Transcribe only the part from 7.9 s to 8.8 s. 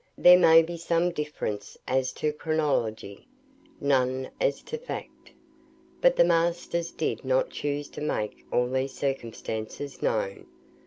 make all